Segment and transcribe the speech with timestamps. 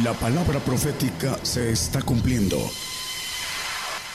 [0.00, 2.56] La palabra profética se está cumpliendo.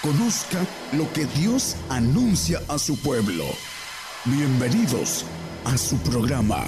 [0.01, 0.57] Conozca
[0.97, 3.43] lo que Dios anuncia a su pueblo.
[4.25, 5.23] Bienvenidos
[5.65, 6.65] a su programa,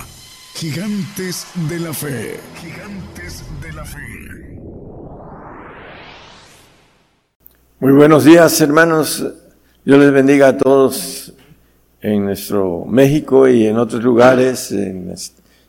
[0.53, 2.39] Gigantes de la Fe.
[2.61, 4.59] Gigantes de la Fe.
[7.79, 9.25] Muy buenos días, hermanos.
[9.85, 11.33] Dios les bendiga a todos
[11.99, 14.71] en nuestro México y en otros lugares,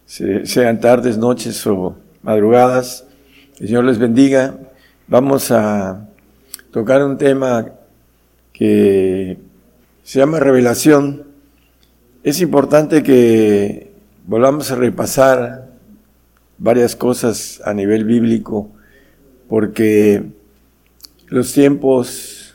[0.04, 3.06] sean tardes, noches o madrugadas.
[3.60, 4.54] El Señor les bendiga.
[5.06, 6.08] Vamos a
[6.70, 7.66] tocar un tema
[8.54, 9.36] que
[10.02, 11.24] se llama revelación.
[12.24, 13.92] Es importante que
[14.26, 15.68] volvamos a repasar
[16.56, 18.70] varias cosas a nivel bíblico
[19.46, 20.22] porque
[21.26, 22.54] los tiempos,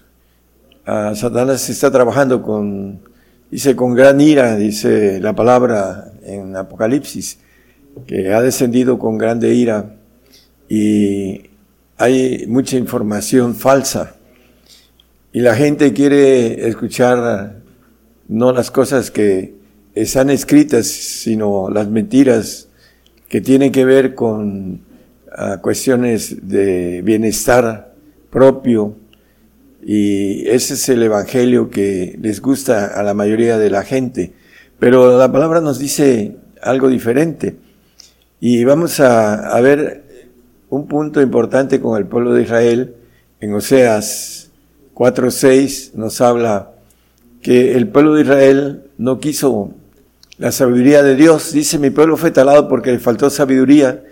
[0.87, 2.99] uh, Satanás está trabajando con,
[3.51, 7.37] dice, con gran ira, dice la palabra en Apocalipsis,
[8.07, 9.97] que ha descendido con grande ira
[10.69, 11.49] y
[11.97, 14.15] hay mucha información falsa.
[15.31, 17.57] Y la gente quiere escuchar
[18.27, 19.55] no las cosas que
[19.93, 22.69] están escritas, sino las mentiras
[23.29, 24.81] que tienen que ver con
[25.37, 27.93] uh, cuestiones de bienestar
[28.29, 28.95] propio.
[29.83, 34.33] Y ese es el evangelio que les gusta a la mayoría de la gente.
[34.79, 37.55] Pero la palabra nos dice algo diferente.
[38.39, 40.04] Y vamos a ver
[40.69, 42.95] un punto importante con el pueblo de Israel.
[43.39, 44.51] En Oseas
[44.93, 46.71] 4.6 nos habla
[47.41, 49.73] que el pueblo de Israel no quiso
[50.37, 51.51] la sabiduría de Dios.
[51.53, 54.03] Dice, mi pueblo fue talado porque le faltó sabiduría,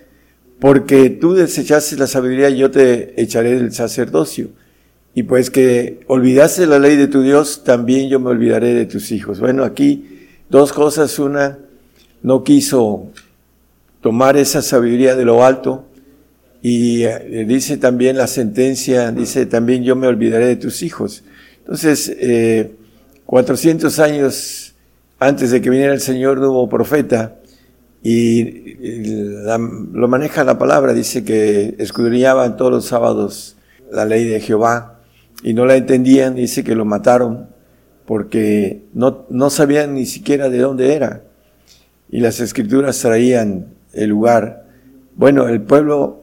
[0.60, 4.50] porque tú desechaste la sabiduría y yo te echaré del sacerdocio.
[5.16, 9.12] Y pues que olvidaste la ley de tu Dios, también yo me olvidaré de tus
[9.12, 9.40] hijos.
[9.40, 11.20] Bueno, aquí dos cosas.
[11.20, 11.60] Una,
[12.24, 13.12] no quiso
[14.02, 15.86] tomar esa sabiduría de lo alto
[16.66, 21.26] y eh, dice también la sentencia, dice también yo me olvidaré de tus hijos.
[21.60, 22.72] Entonces, eh,
[23.26, 24.74] 400 años
[25.20, 27.36] antes de que viniera el Señor no hubo profeta
[28.02, 33.58] y lo maneja la palabra, dice que escudriñaban todos los sábados
[33.92, 35.02] la ley de Jehová
[35.44, 37.50] y no la entendían, dice que lo mataron
[38.06, 41.24] porque no, no sabían ni siquiera de dónde era
[42.10, 44.66] y las escrituras traían el lugar.
[45.16, 46.23] Bueno, el pueblo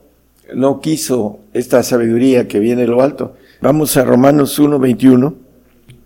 [0.54, 3.34] no quiso esta sabiduría que viene de lo alto.
[3.60, 5.34] Vamos a Romanos 1.21,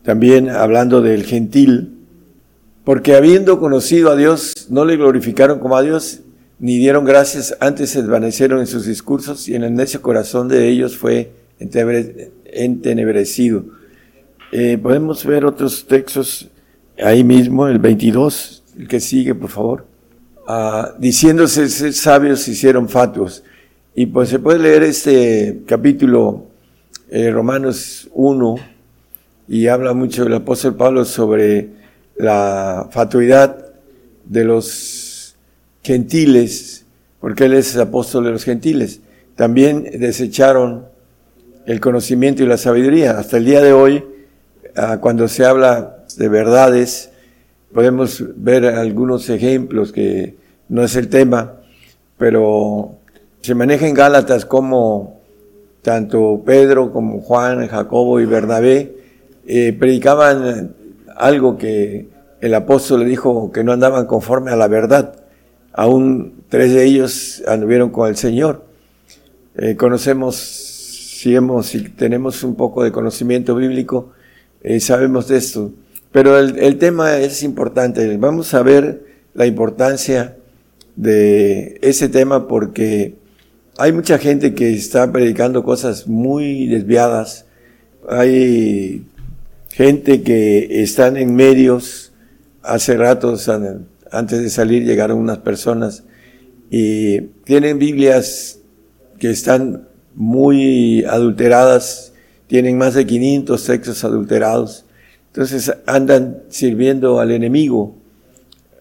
[0.03, 1.99] también hablando del gentil,
[2.85, 6.21] porque habiendo conocido a Dios, no le glorificaron como a Dios,
[6.59, 10.69] ni dieron gracias, antes se desvanecieron en sus discursos y en el necio corazón de
[10.69, 13.65] ellos fue entenebrecido.
[14.53, 16.49] Eh, podemos ver otros textos
[17.03, 19.87] ahí mismo, el 22, el que sigue, por favor.
[20.47, 23.43] Ah, diciéndose sabios, hicieron fatuos.
[23.97, 26.47] Y pues se puede leer este capítulo,
[27.11, 28.57] eh, Romanos 1,
[29.47, 31.69] y habla mucho el apóstol Pablo sobre
[32.17, 33.73] la fatuidad
[34.25, 35.37] de los
[35.85, 36.87] gentiles,
[37.21, 39.01] porque él es apóstol de los gentiles.
[39.37, 40.87] También desecharon
[41.65, 43.17] el conocimiento y la sabiduría.
[43.17, 44.05] Hasta el día de hoy,
[44.75, 47.11] ah, cuando se habla de verdades,
[47.73, 50.35] podemos ver algunos ejemplos que
[50.69, 51.61] no es el tema,
[52.19, 52.99] pero
[53.45, 55.21] se maneja en Gálatas como
[55.83, 58.97] tanto Pedro como Juan, Jacobo y Bernabé
[59.47, 60.75] eh, predicaban
[61.15, 62.09] algo que
[62.41, 65.17] el apóstol le dijo que no andaban conforme a la verdad.
[65.75, 68.65] Aún tres de ellos anduvieron con el Señor.
[69.57, 74.13] Eh, conocemos, si hemos, si tenemos un poco de conocimiento bíblico,
[74.63, 75.71] eh, sabemos de esto.
[76.13, 78.17] Pero el, el tema es importante.
[78.17, 80.35] Vamos a ver la importancia
[80.97, 83.23] de ese tema porque
[83.77, 87.47] hay mucha gente que está predicando cosas muy desviadas.
[88.09, 89.05] Hay
[89.71, 92.13] gente que están en medios.
[92.63, 93.51] Hace ratos,
[94.11, 96.05] antes de salir, llegaron unas personas
[96.71, 98.59] y tienen Biblias
[99.19, 102.13] que están muy adulteradas,
[102.47, 104.85] tienen más de 500 textos adulterados.
[105.27, 107.97] Entonces andan sirviendo al enemigo,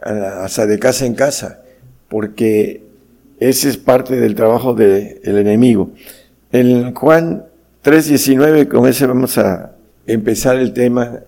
[0.01, 1.63] hasta de casa en casa,
[2.09, 2.83] porque
[3.49, 5.91] ese es parte del trabajo del enemigo.
[6.51, 7.45] En Juan
[7.83, 9.75] 3.19, con ese vamos a
[10.07, 11.19] empezar el tema.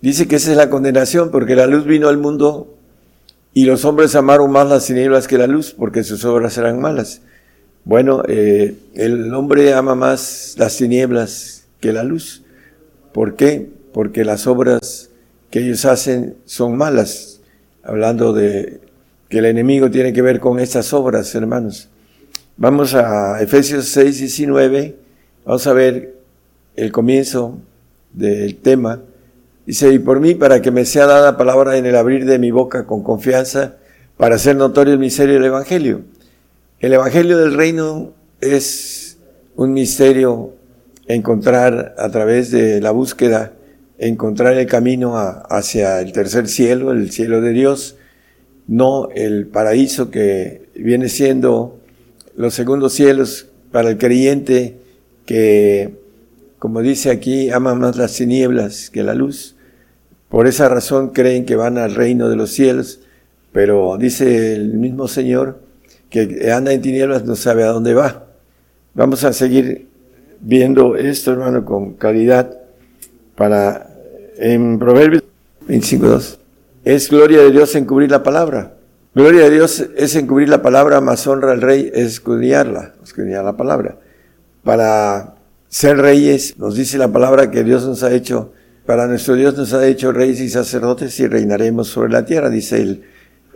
[0.00, 2.74] dice que esa es la condenación, porque la luz vino al mundo
[3.54, 7.22] y los hombres amaron más las tinieblas que la luz, porque sus obras eran malas.
[7.86, 12.42] Bueno, eh, el hombre ama más las tinieblas que la luz.
[13.14, 13.70] ¿Por qué?
[13.94, 15.08] Porque las obras
[15.50, 17.40] que ellos hacen son malas.
[17.82, 18.80] Hablando de
[19.28, 21.88] que el enemigo tiene que ver con estas obras, hermanos.
[22.56, 24.96] Vamos a Efesios 6, 19.
[25.44, 26.14] Vamos a ver
[26.76, 27.58] el comienzo
[28.12, 29.02] del tema.
[29.66, 32.50] Dice, y por mí, para que me sea dada palabra en el abrir de mi
[32.50, 33.76] boca con confianza,
[34.16, 36.02] para hacer notorio el misterio del Evangelio.
[36.80, 39.18] El Evangelio del Reino es
[39.56, 40.54] un misterio
[41.06, 43.52] encontrar a través de la búsqueda,
[43.98, 47.96] encontrar el camino hacia el tercer cielo, el cielo de Dios,
[48.66, 51.78] no el paraíso que viene siendo
[52.36, 54.76] los segundos cielos para el creyente
[55.24, 55.94] que,
[56.58, 59.56] como dice aquí, ama más las tinieblas que la luz.
[60.28, 63.00] Por esa razón creen que van al reino de los cielos,
[63.52, 65.60] pero dice el mismo Señor
[66.10, 68.26] que anda en tinieblas no sabe a dónde va.
[68.94, 69.88] Vamos a seguir
[70.40, 72.58] viendo esto, hermano, con calidad
[73.34, 73.90] para
[74.38, 75.22] en Proverbios
[75.68, 76.45] 25.2.
[76.86, 78.76] Es gloria de Dios encubrir la palabra.
[79.12, 83.56] Gloria de Dios es encubrir la palabra, más honra al rey es escudriñarla, escudriñar la
[83.56, 83.98] palabra.
[84.62, 85.34] Para
[85.68, 88.52] ser reyes, nos dice la palabra que Dios nos ha hecho,
[88.86, 92.80] para nuestro Dios nos ha hecho reyes y sacerdotes y reinaremos sobre la tierra, dice
[92.80, 93.02] el,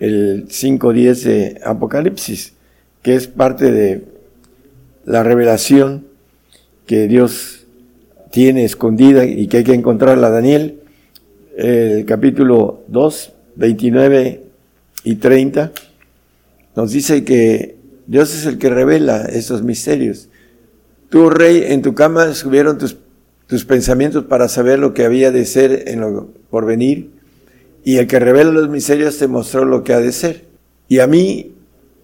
[0.01, 2.55] el 5.10 de Apocalipsis,
[3.01, 4.07] que es parte de
[5.05, 6.05] la revelación
[6.85, 7.65] que Dios
[8.33, 10.31] tiene escondida y que hay que encontrarla.
[10.31, 10.80] Daniel
[11.61, 14.43] el capítulo 2, 29
[15.05, 15.73] y 30,
[16.75, 17.77] nos dice que
[18.07, 20.29] Dios es el que revela esos misterios.
[21.11, 22.97] Tú, rey, en tu cama subieron tus,
[23.47, 27.11] tus pensamientos para saber lo que había de ser en lo por venir,
[27.85, 30.45] y el que revela los misterios te mostró lo que ha de ser.
[30.89, 31.53] Y a mí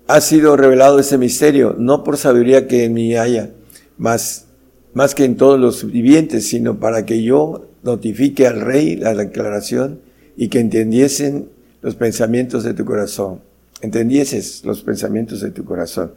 [0.07, 3.51] ha sido revelado ese misterio, no por sabiduría que en mí haya,
[3.97, 4.47] más,
[4.93, 10.01] más que en todos los vivientes, sino para que yo notifique al rey la declaración
[10.37, 11.49] y que entendiesen
[11.81, 13.41] los pensamientos de tu corazón.
[13.81, 16.13] Entendieses los pensamientos de tu corazón.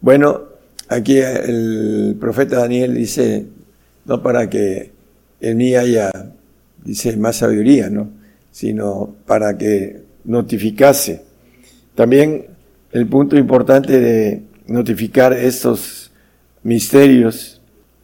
[0.00, 0.44] Bueno,
[0.88, 3.46] aquí el profeta Daniel dice,
[4.06, 4.92] no para que
[5.40, 6.10] en mí haya,
[6.84, 8.10] dice, más sabiduría, ¿no?
[8.50, 11.22] Sino para que notificase.
[11.94, 12.46] También
[12.92, 16.10] el punto importante de notificar estos
[16.62, 17.60] misterios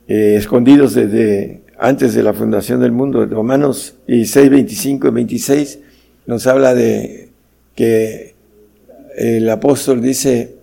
[0.09, 3.25] eh, escondidos desde antes de la fundación del mundo.
[3.27, 5.79] Romanos 16, 25 y 26
[6.27, 7.31] nos habla de
[7.75, 8.35] que
[9.17, 10.57] el apóstol dice,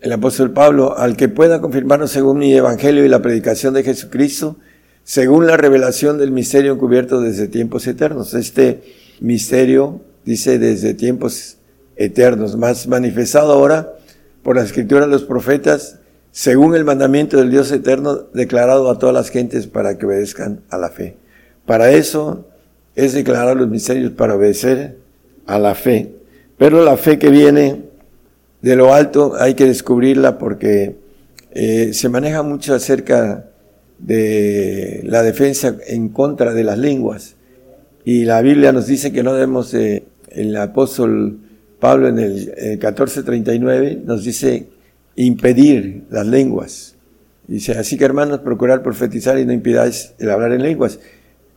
[0.00, 4.56] el apóstol Pablo, al que pueda confirmarnos según mi evangelio y la predicación de Jesucristo,
[5.04, 8.34] según la revelación del misterio encubierto desde tiempos eternos.
[8.34, 8.82] Este
[9.20, 11.58] misterio, dice, desde tiempos
[11.96, 13.94] eternos, más manifestado ahora
[14.42, 15.98] por la escritura de los profetas,
[16.36, 20.76] según el mandamiento del Dios eterno declarado a todas las gentes para que obedezcan a
[20.76, 21.16] la fe.
[21.64, 22.44] Para eso
[22.94, 24.98] es declarar los misterios para obedecer
[25.46, 26.12] a la fe.
[26.58, 27.84] Pero la fe que viene
[28.60, 30.96] de lo alto hay que descubrirla porque
[31.52, 33.46] eh, se maneja mucho acerca
[33.98, 37.36] de la defensa en contra de las lenguas.
[38.04, 41.38] Y la Biblia nos dice que no debemos, el apóstol
[41.80, 44.75] Pablo en el 1439 nos dice
[45.16, 46.94] impedir las lenguas.
[47.48, 50.98] Dice, así que hermanos, procurar profetizar y no impidáis el hablar en lenguas.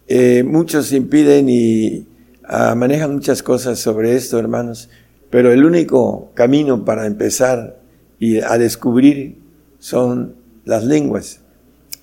[0.08, 2.08] Eh, muchos impiden y
[2.44, 4.90] ah, manejan muchas cosas sobre esto, hermanos,
[5.30, 7.80] pero el único camino para empezar
[8.20, 9.38] y a descubrir
[9.80, 10.36] son
[10.66, 11.42] las lenguas.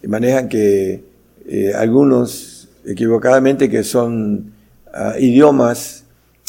[0.06, 1.04] Manejan que
[1.46, 4.52] eh, algunos equivocadamente que son
[4.92, 6.04] ah, idiomas,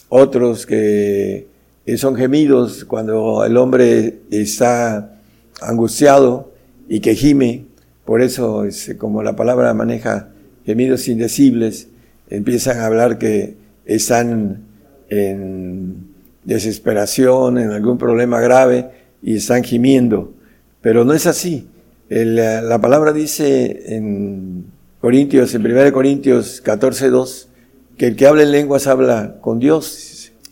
[0.09, 1.46] otros que
[1.95, 5.21] son gemidos cuando el hombre está
[5.61, 6.51] angustiado
[6.89, 7.65] y que gime.
[8.03, 8.65] Por eso,
[8.97, 10.29] como la palabra maneja
[10.65, 11.87] gemidos indecibles,
[12.29, 14.63] empiezan a hablar que están
[15.09, 16.07] en
[16.43, 18.89] desesperación, en algún problema grave
[19.21, 20.33] y están gimiendo.
[20.81, 21.69] Pero no es así.
[22.09, 24.65] la palabra dice en
[24.99, 27.49] Corintios, en 1 Corintios 14, 2,
[27.97, 30.06] que el que habla en lenguas habla con Dios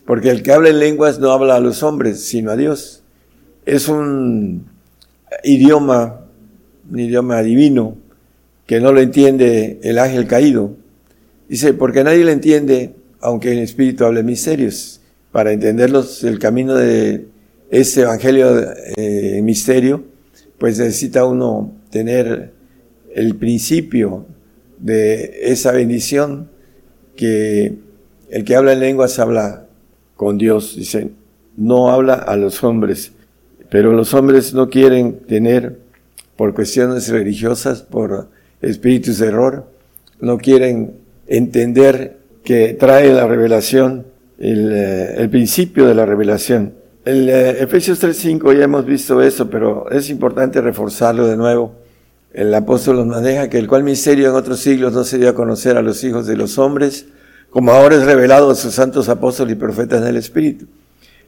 [0.05, 3.03] porque el que habla en lenguas no habla a los hombres, sino a Dios.
[3.65, 4.67] Es un
[5.43, 6.21] idioma,
[6.91, 7.97] un idioma divino,
[8.67, 10.75] que no lo entiende el ángel caído.
[11.49, 15.01] Dice, porque nadie le entiende, aunque en espíritu hable misterios.
[15.31, 17.27] Para entenderlos, el camino de
[17.69, 20.03] ese evangelio eh, misterio,
[20.59, 22.53] pues necesita uno tener
[23.13, 24.25] el principio
[24.77, 26.49] de esa bendición
[27.15, 27.75] que
[28.29, 29.64] el que habla en lenguas habla
[30.15, 30.75] con Dios.
[30.75, 31.11] Dice,
[31.57, 33.13] no habla a los hombres,
[33.69, 35.79] pero los hombres no quieren tener,
[36.35, 38.27] por cuestiones religiosas, por
[38.61, 39.67] espíritus de error,
[40.19, 44.05] no quieren entender que trae la revelación,
[44.37, 46.73] el, eh, principio de la revelación,
[47.05, 51.75] El eh, Efesios 3.5 ya hemos visto eso, pero es importante reforzarlo de nuevo.
[52.33, 55.35] El apóstol nos maneja que el cual misterio en otros siglos no se dio a
[55.35, 57.05] conocer a los hijos de los hombres,
[57.55, 60.65] como ahora es revelado a sus santos apóstoles y profetas en el Espíritu.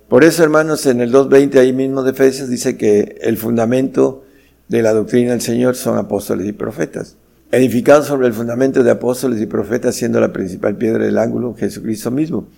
[0.09, 4.25] Por eso, hermanos, en el 2.20 ahí mismo de Efesios dice que el fundamento
[4.67, 7.15] de la doctrina del Señor son apóstoles y profetas.
[7.49, 12.11] Edificados sobre el fundamento de apóstoles y profetas, siendo la principal piedra del ángulo Jesucristo
[12.11, 12.49] mismo.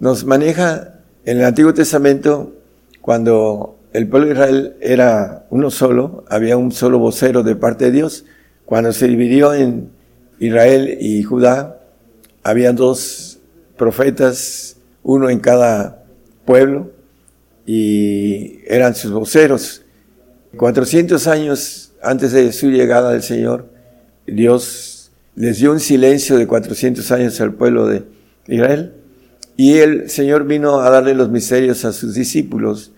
[0.00, 0.94] Nos maneja
[1.26, 2.54] en el Antiguo Testamento,
[3.02, 7.90] cuando el pueblo de Israel era uno solo, había un solo vocero de parte de
[7.90, 8.24] Dios.
[8.64, 9.90] Cuando se dividió en
[10.38, 11.75] Israel y Judá,
[12.46, 13.40] había dos
[13.76, 16.04] profetas, uno en cada
[16.44, 16.92] pueblo,
[17.66, 19.82] y eran sus voceros.
[20.56, 23.68] 400 años antes de su llegada al Señor,
[24.28, 28.04] Dios les dio un silencio de 400 años al pueblo de
[28.46, 28.94] Israel
[29.56, 32.92] y el Señor vino a darle los misterios a sus discípulos.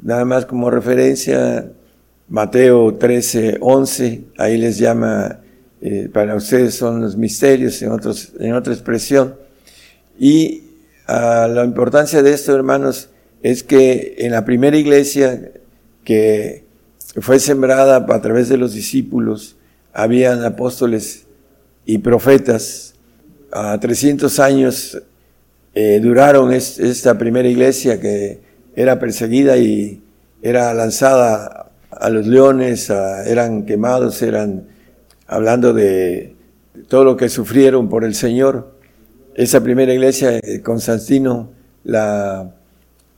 [0.00, 1.70] Nada más como referencia,
[2.28, 5.40] Mateo 13, 11, ahí les llama,
[5.88, 7.92] eh, para ustedes son los misterios en,
[8.40, 9.36] en otra expresión.
[10.18, 10.64] Y
[11.08, 15.52] uh, la importancia de esto, hermanos, es que en la primera iglesia
[16.02, 16.64] que
[17.20, 19.54] fue sembrada a través de los discípulos,
[19.92, 21.26] habían apóstoles
[21.84, 22.94] y profetas.
[23.52, 25.00] A 300 años
[25.72, 28.40] eh, duraron esta primera iglesia que
[28.74, 30.02] era perseguida y
[30.42, 34.74] era lanzada a los leones, eran quemados, eran
[35.26, 36.34] hablando de
[36.88, 38.76] todo lo que sufrieron por el Señor.
[39.34, 41.50] Esa primera iglesia, eh, Constantino
[41.84, 42.54] la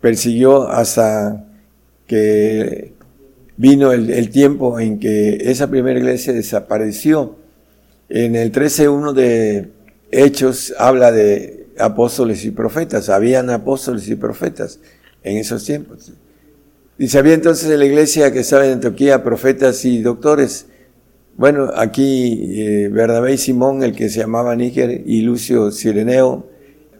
[0.01, 1.45] persiguió hasta
[2.07, 2.93] que
[3.57, 7.37] vino el, tiempo en que esa primera iglesia desapareció.
[8.09, 9.71] En el 13.1 de
[10.11, 14.81] Hechos habla de apóstoles y profetas, habían apóstoles y profetas
[15.23, 16.13] en esos tiempos.
[16.99, 20.67] Y había entonces en la iglesia que estaba en Antioquía profetas y doctores.
[21.39, 26.49] Bueno, aquí eh, Bernabé y Simón, el que se llamaba Níger, y Lucio Sireneo,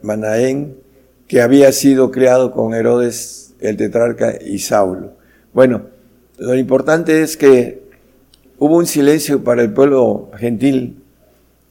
[0.01, 0.77] Manaén,
[1.27, 5.15] que había sido criado con Herodes el tetrarca y Saulo.
[5.53, 5.87] Bueno,
[6.39, 7.83] lo importante es que
[8.61, 11.03] hubo un silencio para el pueblo gentil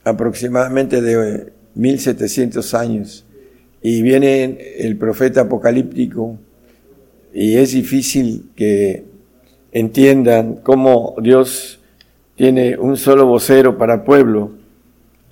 [0.04, 3.26] aproximadamente de 1700 años
[3.82, 6.38] y viene el profeta apocalíptico
[7.34, 9.06] y es difícil que
[9.72, 11.76] entiendan cómo Dios
[12.38, 14.51] tiene un solo vocero para pueblo,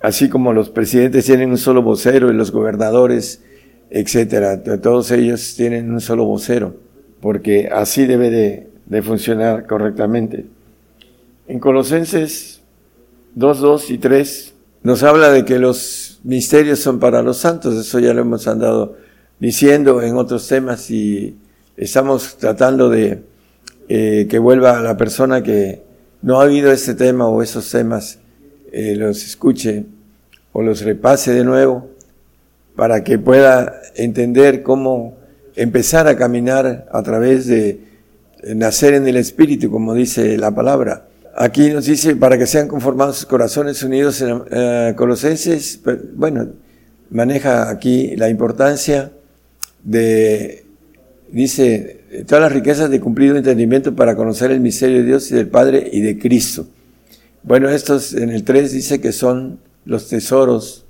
[0.02, 3.42] así como los presidentes tienen un solo vocero y los gobernadores,
[3.90, 4.60] etcétera.
[4.82, 6.74] Todos ellos tienen un solo vocero,
[7.20, 10.46] porque así debe de, de funcionar correctamente.
[11.46, 12.60] En Colosenses
[13.36, 18.00] 2, 2 y 3 nos habla de que los misterios son para los santos, eso
[18.00, 18.96] ya lo hemos andado
[19.38, 21.36] diciendo en otros temas y
[21.76, 23.22] estamos tratando de
[23.88, 25.85] eh, que vuelva la persona que
[26.26, 28.18] no ha oído este tema o esos temas,
[28.72, 29.86] eh, los escuche
[30.52, 31.88] o los repase de nuevo
[32.74, 35.16] para que pueda entender cómo
[35.54, 37.80] empezar a caminar a través de
[38.56, 41.06] nacer en el Espíritu, como dice la palabra.
[41.36, 45.80] Aquí nos dice, para que sean conformados sus corazones unidos en eh, Colosenses,
[46.14, 46.48] bueno,
[47.08, 49.12] maneja aquí la importancia
[49.84, 50.66] de,
[51.30, 51.95] dice,
[52.26, 55.88] todas las riquezas de cumplido entendimiento para conocer el misterio de Dios y del Padre
[55.92, 56.66] y de Cristo.
[57.42, 60.84] Bueno, estos en el 3 dice que son los tesoros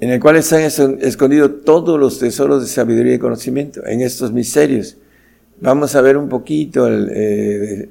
[0.00, 0.60] en el cual están
[1.00, 4.96] escondidos todos los tesoros de sabiduría y conocimiento, en estos misterios.
[5.60, 7.88] Vamos a ver un poquito el, eh,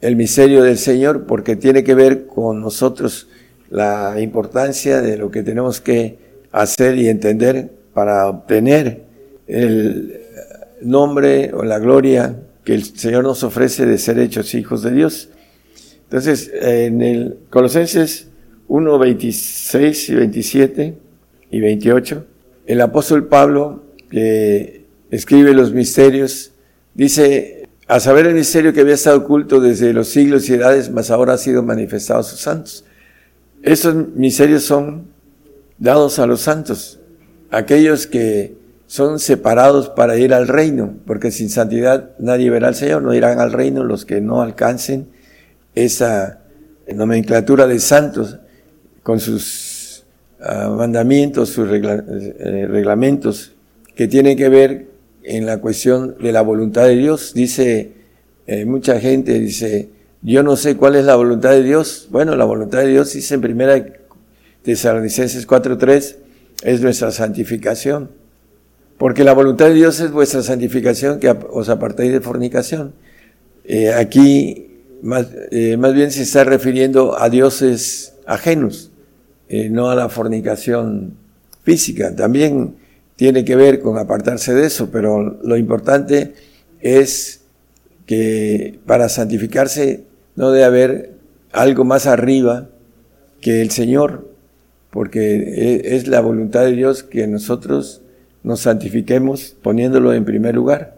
[0.00, 3.28] el misterio del Señor porque tiene que ver con nosotros
[3.70, 6.18] la importancia de lo que tenemos que
[6.50, 9.02] hacer y entender para obtener
[9.46, 10.23] el
[10.84, 15.28] nombre o la gloria que el Señor nos ofrece de ser hechos hijos de Dios.
[16.04, 18.28] Entonces, en el Colosenses
[18.68, 20.98] 1, 26 y 27
[21.50, 22.26] y 28,
[22.66, 26.52] el apóstol Pablo, que escribe los misterios,
[26.94, 31.10] dice, a saber el misterio que había estado oculto desde los siglos y edades, mas
[31.10, 32.84] ahora ha sido manifestado a sus santos.
[33.62, 35.08] Esos misterios son
[35.78, 37.00] dados a los santos,
[37.50, 43.02] aquellos que son separados para ir al reino, porque sin santidad nadie verá al Señor,
[43.02, 45.08] no irán al reino los que no alcancen
[45.74, 46.40] esa
[46.92, 48.38] nomenclatura de santos
[49.02, 50.04] con sus
[50.40, 53.52] ah, mandamientos, sus eh, reglamentos
[53.94, 54.86] que tienen que ver
[55.22, 57.32] en la cuestión de la voluntad de Dios.
[57.34, 57.92] Dice,
[58.46, 59.88] eh, mucha gente dice,
[60.22, 62.08] yo no sé cuál es la voluntad de Dios.
[62.10, 63.84] Bueno, la voluntad de Dios dice en primera
[64.62, 66.16] Tesalonicenses 4.3,
[66.62, 68.10] es nuestra santificación.
[68.98, 72.94] Porque la voluntad de Dios es vuestra santificación, que os apartéis de fornicación.
[73.64, 74.68] Eh, aquí
[75.02, 78.90] más, eh, más, bien se está refiriendo a dioses ajenos,
[79.48, 81.14] eh, no a la fornicación
[81.62, 82.14] física.
[82.14, 82.76] También
[83.16, 86.34] tiene que ver con apartarse de eso, pero lo importante
[86.80, 87.40] es
[88.06, 90.04] que para santificarse
[90.36, 91.14] no debe haber
[91.52, 92.68] algo más arriba
[93.40, 94.28] que el Señor,
[94.90, 98.02] porque e, es la voluntad de Dios que nosotros
[98.44, 100.94] nos santifiquemos poniéndolo en primer lugar.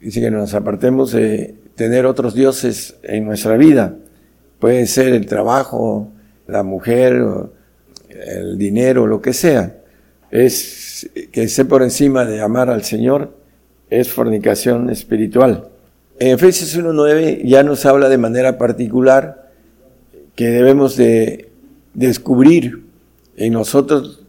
[0.00, 3.96] Dice que nos apartemos de tener otros dioses en nuestra vida.
[4.60, 6.12] Puede ser el trabajo,
[6.46, 7.20] la mujer,
[8.08, 9.76] el dinero, lo que sea.
[10.30, 13.34] Es que esté por encima de amar al Señor,
[13.90, 15.68] es fornicación espiritual.
[16.18, 19.50] En Efesios 1.9 ya nos habla de manera particular
[20.34, 21.50] que debemos de
[21.94, 22.84] descubrir
[23.36, 24.21] en nosotros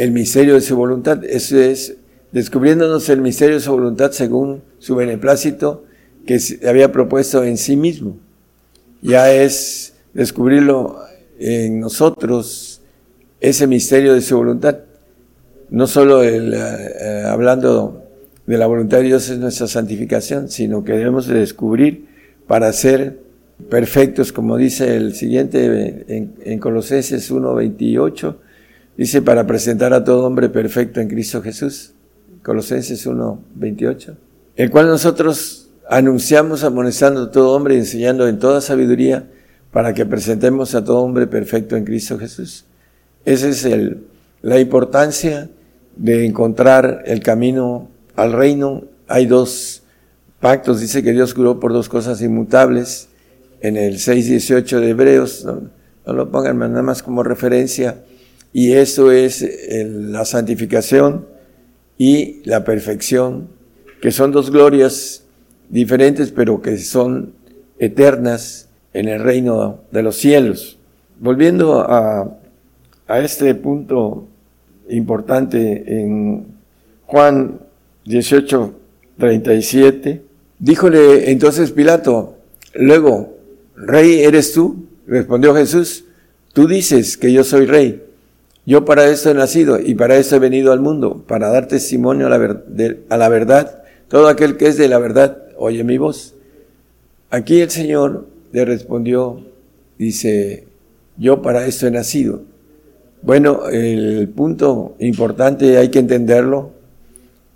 [0.00, 1.22] el misterio de su voluntad.
[1.24, 1.96] Eso es
[2.32, 5.84] descubriéndonos el misterio de su voluntad según su beneplácito
[6.26, 8.16] que había propuesto en sí mismo.
[9.02, 11.00] Ya es descubrirlo
[11.38, 12.80] en nosotros,
[13.40, 14.78] ese misterio de su voluntad.
[15.68, 18.02] No solo el, eh, hablando
[18.46, 22.06] de la voluntad de Dios es nuestra santificación, sino que debemos de descubrir
[22.46, 23.18] para ser
[23.68, 28.36] perfectos, como dice el siguiente en, en Colosenses 1.28,
[28.96, 31.92] dice para presentar a todo hombre perfecto en Cristo Jesús,
[32.42, 34.16] Colosenses 1.28,
[34.56, 39.28] el cual nosotros anunciamos amonestando a todo hombre y enseñando en toda sabiduría
[39.72, 42.64] para que presentemos a todo hombre perfecto en Cristo Jesús.
[43.24, 43.68] Esa es
[44.42, 45.50] la importancia
[45.96, 48.84] de encontrar el camino al reino.
[49.06, 49.82] Hay dos
[50.40, 53.08] pactos, dice que Dios curó por dos cosas inmutables,
[53.60, 58.02] en el 6.18 de Hebreos, no, lo pongan nada más como referencia,
[58.52, 61.26] y eso es la santificación
[61.98, 63.48] y la perfección,
[64.00, 65.24] que son dos glorias
[65.68, 67.34] diferentes, pero que son
[67.78, 70.78] eternas en el reino de los cielos.
[71.18, 72.36] Volviendo a,
[73.08, 74.28] este punto
[74.88, 76.46] importante en
[77.06, 77.60] Juan
[78.04, 78.74] 18,
[79.18, 80.22] 37,
[80.60, 82.36] díjole entonces Pilato,
[82.74, 83.36] luego,
[83.74, 84.86] ¿Rey eres tú?
[85.06, 86.04] Respondió Jesús,
[86.52, 88.09] tú dices que yo soy rey.
[88.70, 92.28] Yo para esto he nacido y para eso he venido al mundo, para dar testimonio
[92.28, 93.82] a la, verdad.
[94.06, 96.36] Todo aquel que es de la verdad oye mi voz.
[97.30, 99.44] Aquí el Señor le respondió,
[99.98, 100.68] dice,
[101.16, 102.42] yo para esto he nacido.
[103.22, 106.70] Bueno, el punto importante hay que entenderlo.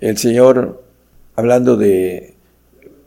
[0.00, 0.82] El Señor,
[1.36, 2.34] hablando de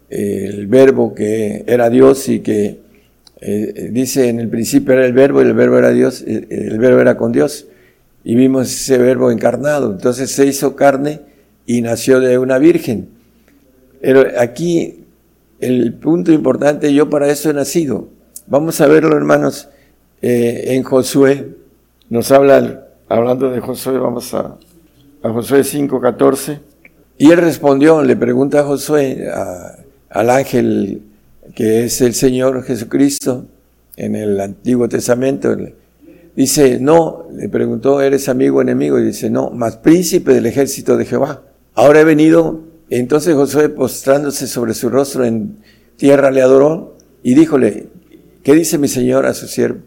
[0.09, 2.79] el verbo que era Dios y que
[3.41, 7.01] eh, dice en el principio era el verbo y el verbo era Dios, el, verbo
[7.01, 7.67] era con Dios
[8.27, 9.89] y vimos ese verbo encarnado.
[9.89, 11.21] Entonces se hizo carne
[11.65, 13.07] y nació de una virgen.
[14.01, 15.05] Pero aquí
[15.61, 18.09] el punto importante, yo para eso he nacido.
[18.45, 19.69] Vamos a verlo, hermanos,
[20.21, 21.55] eh, en Josué.
[22.09, 24.57] Nos habla, hablando de Josué, vamos a,
[25.23, 26.59] a Josué 5.14.
[27.17, 29.25] Y él respondió, le pregunta a Josué,
[30.09, 31.01] al ángel
[31.55, 33.45] que es el Señor Jesucristo
[33.95, 35.55] en el Antiguo Testamento.
[36.37, 38.99] Dice, no, le preguntó, ¿eres amigo o enemigo?
[38.99, 41.41] Y dice, no, más príncipe del ejército de Jehová.
[41.73, 45.57] Ahora he venido, entonces Josué postrándose sobre su rostro en
[45.95, 47.87] tierra le adoró y díjole,
[48.43, 49.79] ¿qué dice mi Señor a su siervo?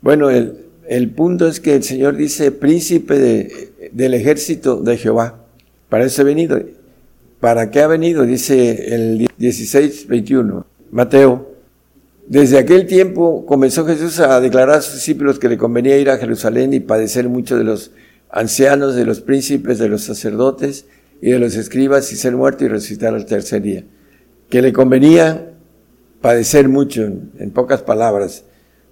[0.00, 5.44] Bueno, el, el punto es que el Señor dice príncipe de, del ejército de Jehová.
[5.88, 6.60] Para eso he venido.
[7.38, 8.24] ¿Para qué ha venido?
[8.24, 10.66] Dice el 16, 21.
[10.90, 11.55] Mateo.
[12.28, 16.18] Desde aquel tiempo comenzó Jesús a declarar a sus discípulos que le convenía ir a
[16.18, 17.92] Jerusalén y padecer mucho de los
[18.30, 20.86] ancianos, de los príncipes, de los sacerdotes
[21.22, 23.84] y de los escribas y ser muerto y resucitar al tercer día.
[24.50, 25.52] Que le convenía
[26.20, 28.42] padecer mucho, en, pocas palabras.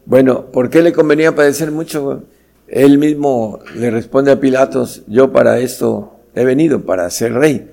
[0.07, 2.23] Bueno, ¿por qué le convenía padecer mucho?
[2.69, 7.69] Él mismo le responde a Pilatos, yo para esto he venido, para ser rey.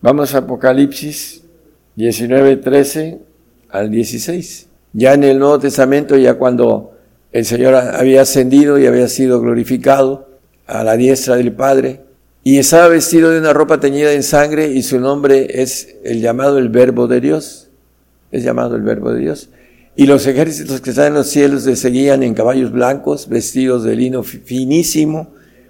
[0.00, 1.42] Vamos a Apocalipsis
[1.96, 3.20] 19, 13
[3.68, 4.71] al 16.
[4.92, 6.92] Ya en el Nuevo Testamento, ya cuando
[7.32, 10.28] el Señor había ascendido y había sido glorificado
[10.66, 12.00] a la diestra del Padre,
[12.44, 16.58] y estaba vestido de una ropa teñida en sangre y su nombre es el llamado
[16.58, 17.68] el Verbo de Dios.
[18.32, 19.48] Es llamado el Verbo de Dios.
[19.94, 23.94] Y los ejércitos que están en los cielos le seguían en caballos blancos, vestidos de
[23.94, 25.28] lino finísimo,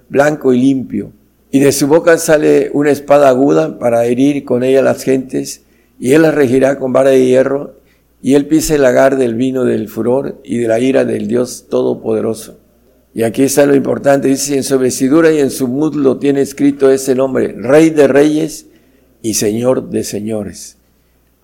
[0.08, 1.12] blanco y limpio.
[1.50, 5.62] Y de su boca sale una espada aguda para herir con ella a las gentes,
[5.98, 7.74] y él las regirá con vara de hierro,
[8.22, 11.66] y él pisa el lagar del vino del furor y de la ira del Dios
[11.68, 12.58] Todopoderoso.
[13.14, 16.90] Y aquí está lo importante, dice, en su vestidura y en su muslo tiene escrito
[16.90, 18.66] ese nombre, Rey de Reyes
[19.20, 20.78] y Señor de Señores.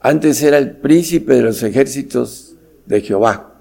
[0.01, 2.55] Antes era el príncipe de los ejércitos
[2.87, 3.57] de Jehová.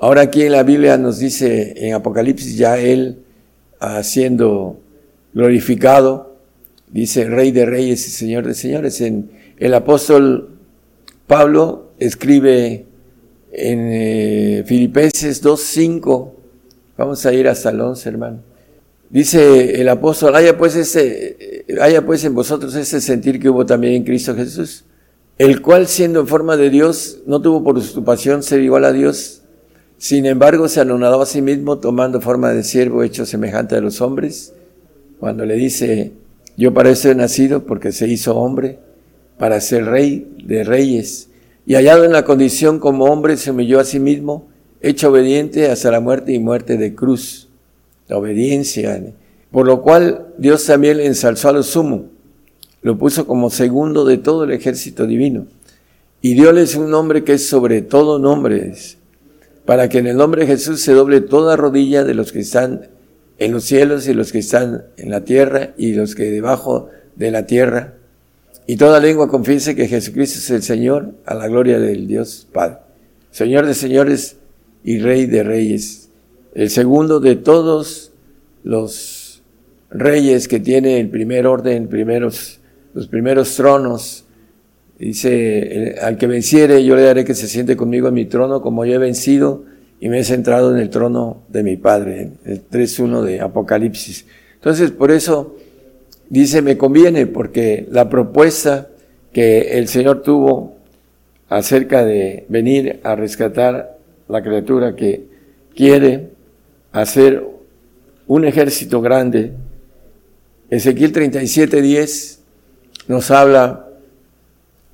[0.00, 3.18] Ahora aquí en la Biblia nos dice en Apocalipsis ya él
[4.02, 4.78] siendo
[5.34, 6.36] glorificado,
[6.90, 9.00] dice Rey de Reyes y Señor de Señores.
[9.00, 10.56] En el apóstol
[11.26, 12.86] Pablo escribe
[13.52, 16.30] en eh, Filipenses 2.5,
[16.96, 18.38] vamos a ir hasta el 11, hermano.
[19.08, 23.94] Dice el apóstol, haya pues, ese, haya pues en vosotros ese sentir que hubo también
[23.94, 24.84] en Cristo Jesús,
[25.38, 29.42] el cual siendo en forma de Dios, no tuvo por pasión ser igual a Dios,
[29.98, 34.00] sin embargo se anonadó a sí mismo tomando forma de siervo hecho semejante a los
[34.00, 34.52] hombres,
[35.20, 36.12] cuando le dice,
[36.56, 38.80] yo para eso he nacido porque se hizo hombre,
[39.38, 41.28] para ser rey de reyes,
[41.66, 44.48] y hallado en la condición como hombre se humilló a sí mismo,
[44.80, 47.48] hecho obediente hasta la muerte y muerte de cruz.
[48.08, 49.02] La obediencia.
[49.50, 52.06] Por lo cual Dios también le ensalzó a lo sumo,
[52.82, 55.46] lo puso como segundo de todo el ejército divino,
[56.20, 58.74] y dióles un nombre que es sobre todo nombre,
[59.64, 62.88] para que en el nombre de Jesús se doble toda rodilla de los que están
[63.38, 67.32] en los cielos y los que están en la tierra y los que debajo de
[67.32, 67.94] la tierra,
[68.66, 72.78] y toda lengua confiese que Jesucristo es el Señor a la gloria del Dios Padre.
[73.30, 74.36] Señor de señores
[74.82, 76.10] y Rey de reyes.
[76.54, 78.12] El segundo de todos
[78.64, 79.42] los
[79.90, 82.60] reyes que tiene el primer orden, primeros,
[82.94, 84.24] los primeros tronos.
[84.98, 88.86] Dice, al que venciere yo le daré que se siente conmigo en mi trono como
[88.86, 89.64] yo he vencido
[90.00, 92.32] y me he centrado en el trono de mi Padre.
[92.44, 94.26] El 3.1 de Apocalipsis.
[94.54, 95.56] Entonces, por eso
[96.28, 98.88] dice, me conviene porque la propuesta
[99.32, 100.76] que el Señor tuvo
[101.48, 105.26] acerca de venir a rescatar la criatura que
[105.74, 106.30] quiere
[106.92, 107.44] hacer
[108.26, 109.52] un ejército grande.
[110.70, 112.38] Ezequiel 37:10
[113.08, 113.88] nos habla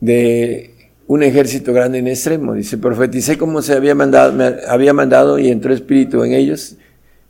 [0.01, 0.73] de
[1.07, 2.55] un ejército grande en extremo.
[2.55, 6.77] Dice, profeticé como se había mandado, había mandado y entró espíritu en ellos,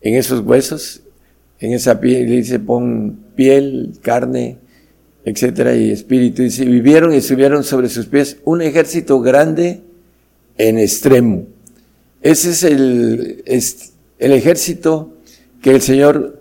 [0.01, 1.03] en esos huesos,
[1.61, 4.59] en esa piel, dice, pon piel, carne,
[5.25, 6.43] etcétera, y espíritu.
[6.43, 9.81] Dice, vivieron y subieron sobre sus pies un ejército grande
[10.59, 11.47] en extremo.
[12.21, 13.43] Ese es el,
[14.19, 15.15] el ejército
[15.61, 16.41] que el Señor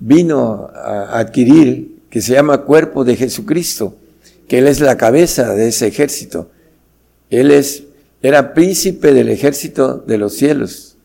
[0.00, 3.96] vino a adquirir, que se llama cuerpo de Jesucristo,
[4.46, 6.50] que Él es la cabeza de ese ejército.
[7.30, 7.84] Él es,
[8.22, 10.96] era príncipe del ejército de los cielos,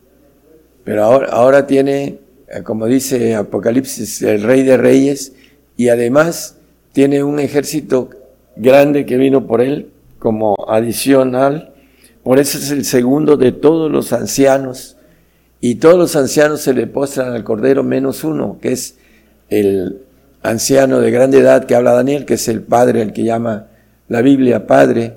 [0.84, 2.18] pero ahora, ahora tiene
[2.64, 5.32] como dice Apocalipsis, el rey de reyes,
[5.76, 6.56] y además
[6.92, 8.10] tiene un ejército
[8.56, 11.72] grande que vino por él como adicional.
[12.22, 14.96] Por eso es el segundo de todos los ancianos.
[15.60, 18.96] Y todos los ancianos se le postran al Cordero menos uno, que es
[19.48, 20.02] el
[20.42, 23.66] anciano de grande edad que habla Daniel, que es el Padre, el que llama
[24.08, 25.14] la Biblia Padre.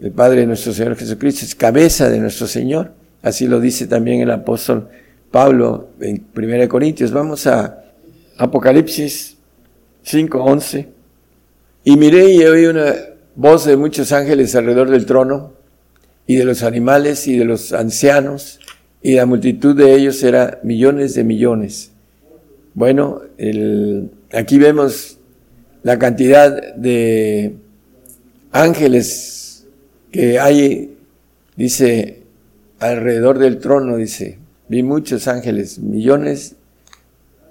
[0.00, 2.92] El Padre de nuestro Señor Jesucristo es cabeza de nuestro Señor.
[3.22, 4.88] Así lo dice también el apóstol
[5.30, 7.12] Pablo en 1 Corintios.
[7.12, 7.84] Vamos a
[8.38, 9.36] Apocalipsis
[10.04, 10.88] 5:11.
[11.84, 12.94] Y miré y oí una
[13.34, 15.52] voz de muchos ángeles alrededor del trono
[16.26, 18.58] y de los animales y de los ancianos
[19.02, 21.92] y la multitud de ellos era millones de millones.
[22.74, 23.22] Bueno,
[24.32, 25.18] aquí vemos
[25.82, 27.54] la cantidad de
[28.50, 29.64] ángeles
[30.10, 30.96] que hay,
[31.56, 32.22] dice,
[32.80, 36.56] alrededor del trono, dice, Vi muchos ángeles, millones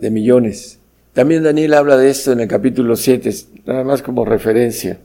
[0.01, 0.79] de millones.
[1.13, 3.29] También Daniel habla de esto en el capítulo 7,
[3.65, 4.99] nada más como referencia.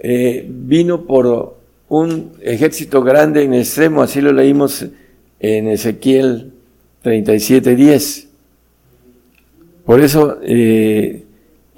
[0.00, 1.56] Eh, vino por
[1.88, 4.84] un ejército grande en extremo, así lo leímos
[5.38, 6.52] en Ezequiel
[7.02, 8.26] 37:10.
[9.86, 11.24] Por eso eh,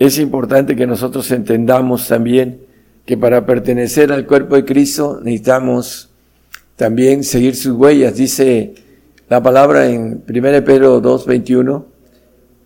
[0.01, 2.63] es importante que nosotros entendamos también
[3.07, 6.11] que para pertenecer al cuerpo de Cristo necesitamos
[6.75, 8.17] también seguir sus huellas.
[8.17, 8.75] Dice
[9.33, 11.87] la palabra en 1 Pedro 2.21,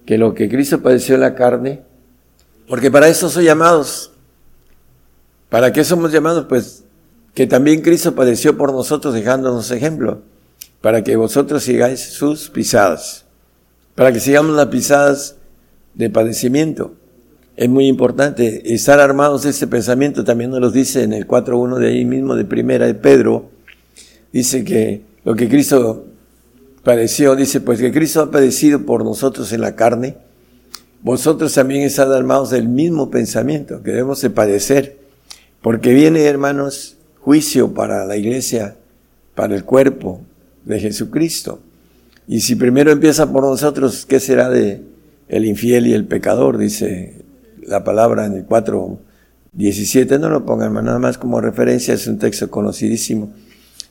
[0.05, 1.85] que lo que Cristo padeció en la carne,
[2.67, 4.11] porque para eso son llamados.
[5.49, 6.47] ¿Para qué somos llamados?
[6.49, 6.83] Pues
[7.35, 10.23] que también Cristo padeció por nosotros dejándonos ejemplo,
[10.81, 13.27] para que vosotros sigáis sus pisadas,
[13.95, 15.37] para que sigamos las pisadas
[15.95, 16.95] de padecimiento.
[17.57, 21.79] Es muy importante estar armados de este pensamiento, también nos lo dice en el 4.1
[21.79, 23.51] de ahí mismo, de primera de Pedro,
[24.33, 26.07] dice que lo que Cristo
[26.87, 30.19] padeció, dice, pues que Cristo ha padecido por nosotros en la carne,
[31.03, 34.97] vosotros también están armados del mismo pensamiento, que debemos de padecer,
[35.63, 38.77] porque viene, hermanos, juicio para la iglesia,
[39.35, 40.21] para el cuerpo
[40.65, 41.59] de Jesucristo.
[42.29, 44.81] Y si primero empieza por nosotros, ¿qué será de
[45.27, 46.57] el infiel y el pecador?
[46.57, 47.17] Dice
[47.67, 50.21] la palabra en el 4.17.
[50.21, 53.33] No lo pongan nada más como referencia, es un texto conocidísimo.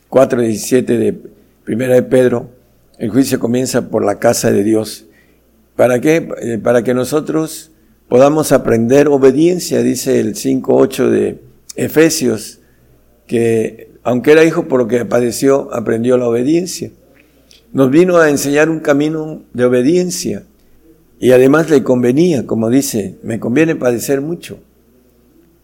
[0.09, 1.19] 4.17 de
[1.65, 2.55] Primera de Pedro.
[2.97, 5.05] El juicio comienza por la casa de Dios.
[5.75, 6.29] ¿Para qué?
[6.41, 7.71] Eh, para que nosotros
[8.07, 11.41] podamos aprender obediencia, dice el 5.8 de
[11.75, 12.59] Efesios,
[13.27, 16.91] que aunque era hijo por lo que padeció, aprendió la obediencia.
[17.73, 20.43] Nos vino a enseñar un camino de obediencia
[21.19, 24.59] y además le convenía, como dice, me conviene padecer mucho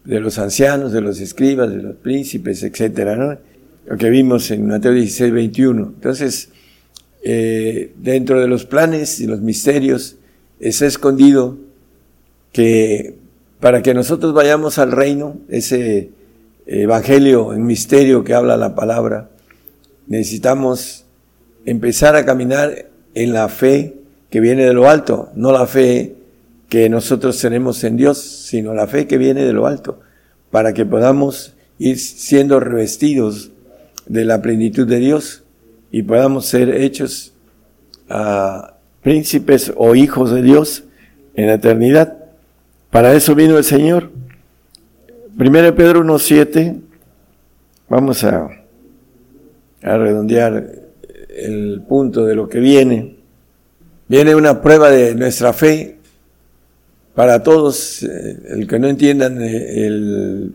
[0.04, 3.38] de los ancianos, de los escribas, de los príncipes, etcétera, ¿no?
[3.86, 5.94] Lo que vimos en Mateo 16, 21.
[5.96, 6.50] Entonces,
[7.24, 10.18] eh, dentro de los planes y los misterios
[10.60, 11.58] está escondido
[12.52, 13.16] que
[13.60, 16.10] para que nosotros vayamos al reino, ese
[16.66, 19.30] evangelio en misterio que habla la palabra,
[20.08, 21.06] necesitamos
[21.66, 23.96] empezar a caminar en la fe
[24.30, 26.16] que viene de lo alto, no la fe
[26.70, 30.00] que nosotros tenemos en Dios, sino la fe que viene de lo alto,
[30.50, 33.52] para que podamos ir siendo revestidos
[34.08, 35.44] de la plenitud de Dios
[35.92, 37.34] y podamos ser hechos
[38.10, 40.84] a príncipes o hijos de Dios
[41.36, 42.18] en la eternidad.
[42.90, 44.12] Para eso vino el Señor.
[45.38, 46.80] Primero Pedro 1.7,
[47.90, 48.50] vamos a,
[49.82, 50.82] a redondear
[51.30, 53.16] el punto de lo que viene.
[54.08, 55.98] Viene una prueba de nuestra fe
[57.16, 60.54] para todos, eh, el que no entiendan eh, el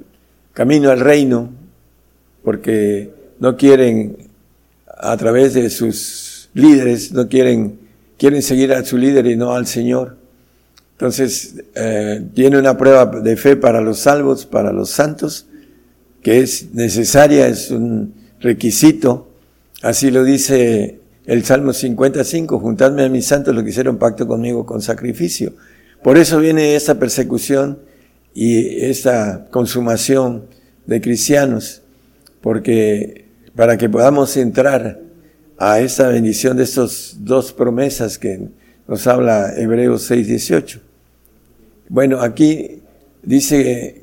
[0.52, 1.50] camino al reino,
[2.42, 4.25] porque no quieren
[4.96, 7.78] a través de sus líderes, no quieren,
[8.18, 10.16] quieren seguir a su líder y no al Señor.
[10.92, 15.46] Entonces, eh, tiene una prueba de fe para los salvos, para los santos,
[16.22, 19.28] que es necesaria, es un requisito.
[19.82, 24.64] Así lo dice el Salmo 55, juntadme a mis santos los que hicieron pacto conmigo
[24.64, 25.52] con sacrificio.
[26.02, 27.78] Por eso viene esta persecución
[28.32, 30.46] y esta consumación
[30.86, 31.82] de cristianos,
[32.40, 33.25] porque
[33.56, 35.00] para que podamos entrar
[35.58, 38.48] a esta bendición de estas dos promesas que
[38.86, 40.80] nos habla Hebreos 6:18.
[41.88, 42.82] Bueno, aquí
[43.22, 44.02] dice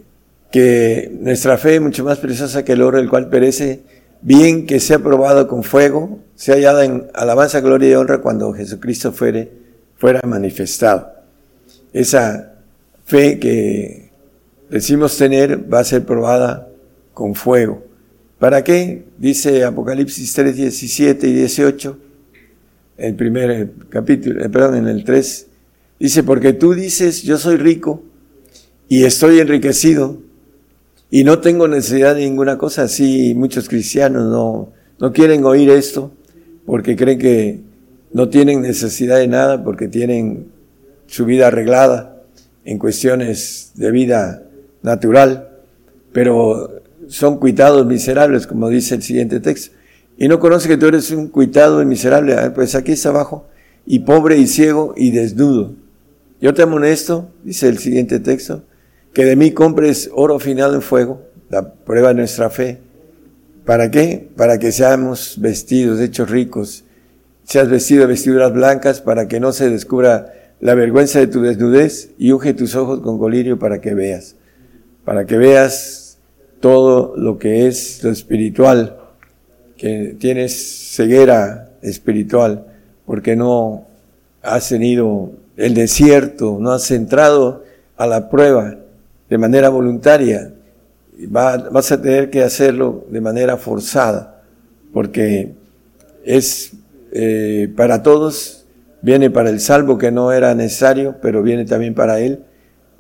[0.52, 3.82] que nuestra fe es mucho más preciosa que el oro, el cual perece,
[4.22, 9.12] bien que sea probado con fuego, sea hallada en alabanza, gloria y honra cuando Jesucristo
[9.12, 9.52] fuere,
[9.98, 11.12] fuera manifestado.
[11.94, 12.54] Esa
[13.06, 14.10] fe que
[14.70, 16.68] decimos tener va a ser probada
[17.14, 17.93] con fuego.
[18.44, 19.06] ¿Para qué?
[19.18, 21.98] Dice Apocalipsis 3, 17 y 18,
[22.98, 25.48] el primer capítulo, eh, perdón, en el 3,
[25.98, 28.04] Dice, porque tú dices, yo soy rico
[28.90, 30.18] y estoy enriquecido
[31.10, 32.90] y no tengo necesidad de ninguna cosa.
[32.90, 36.12] Sí, muchos cristianos no, no quieren oír esto
[36.66, 37.62] porque creen que
[38.12, 40.48] no tienen necesidad de nada porque tienen
[41.08, 42.22] su vida arreglada
[42.66, 44.44] en cuestiones de vida
[44.82, 45.48] natural,
[46.12, 46.83] pero
[47.14, 49.76] son cuitados miserables, como dice el siguiente texto.
[50.18, 53.46] Y no conoce que tú eres un cuitado y miserable, ah, pues aquí está abajo,
[53.86, 55.76] y pobre y ciego y desnudo.
[56.42, 58.64] Yo te amonesto, dice el siguiente texto,
[59.14, 61.22] que de mí compres oro final en fuego,
[61.52, 62.80] la prueba de nuestra fe.
[63.64, 64.28] ¿Para qué?
[64.36, 66.84] Para que seamos vestidos, hechos ricos.
[67.44, 72.10] Seas vestido de vestiduras blancas para que no se descubra la vergüenza de tu desnudez
[72.18, 74.36] y unge tus ojos con colirio para que veas.
[75.06, 76.03] Para que veas
[76.64, 78.96] todo lo que es lo espiritual,
[79.76, 82.68] que tienes ceguera espiritual,
[83.06, 83.86] porque no
[84.42, 87.66] has tenido el desierto, no has entrado
[87.98, 88.78] a la prueba
[89.30, 90.54] de manera voluntaria,
[91.28, 94.42] vas a tener que hacerlo de manera forzada,
[94.94, 95.52] porque
[96.24, 96.72] es
[97.12, 98.66] eh, para todos,
[99.02, 102.46] viene para el salvo que no era necesario, pero viene también para él.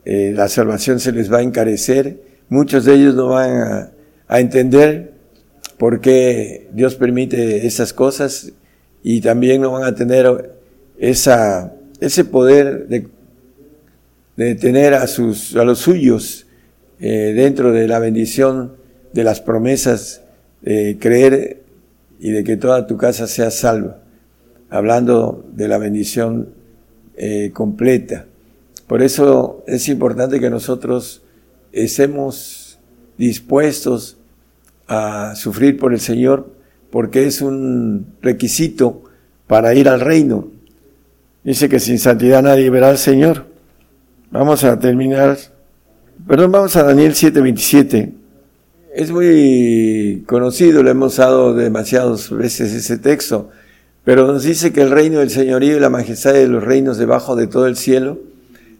[0.04, 3.91] Eh, la salvación se les va a encarecer, muchos de ellos no van
[4.27, 5.13] a, entender
[5.77, 8.51] por qué Dios permite esas cosas
[9.03, 10.56] y también no van a tener
[10.97, 11.71] esa
[12.03, 13.08] ese poder de,
[14.36, 16.45] de tener a, sus, a los suyos
[16.99, 18.73] eh, dentro de la bendición
[19.13, 20.21] de las promesas,
[20.62, 21.62] de creer
[22.19, 23.99] y de que toda tu casa sea salva,
[24.69, 26.49] hablando de la bendición
[27.15, 28.25] eh, completa.
[28.88, 31.22] Por eso es importante que nosotros
[31.73, 32.77] estemos
[33.17, 34.17] dispuestos
[34.88, 36.47] a sufrir por el Señor,
[36.91, 39.03] porque es un requisito
[39.47, 40.47] para ir al reino.
[41.43, 43.47] Dice que sin santidad nadie verá al Señor.
[44.31, 45.38] Vamos a terminar.
[46.27, 48.13] Perdón, vamos a Daniel 7:27.
[48.93, 53.49] Es muy conocido, lo hemos dado demasiadas veces ese texto,
[54.03, 57.38] Pero nos dice que el reino del señorío y la majestad de los reinos debajo
[57.38, 58.19] de todo el cielo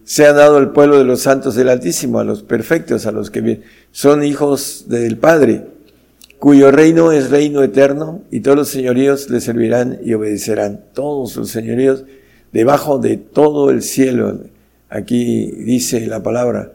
[0.06, 3.32] se han dado al pueblo de los santos del Altísimo, a los perfectos, a los
[3.32, 3.62] que
[3.92, 5.66] son hijos del Padre,
[6.39, 10.82] cuyo reino es reino eterno y todos los señoríos le servirán y obedecerán.
[10.94, 12.04] Todos los señoríos
[12.52, 14.42] debajo de todo el cielo.
[14.89, 16.74] Aquí dice la palabra.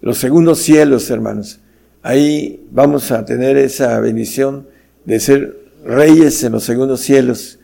[0.00, 1.60] Los segundos cielos, hermanos.
[2.02, 4.66] Ahí vamos a tener esa bendición
[5.04, 7.58] de ser reyes en los segundos cielos